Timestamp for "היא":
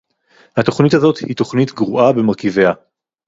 1.17-1.35